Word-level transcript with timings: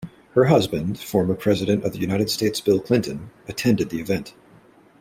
Her 0.33 0.45
husband, 0.45 0.99
former 0.99 1.35
President 1.35 1.83
of 1.83 1.91
the 1.91 1.99
United 1.99 2.31
States 2.31 2.59
Bill 2.59 2.79
Clinton, 2.79 3.29
attended 3.47 3.91
the 3.91 4.01
event. 4.01 4.33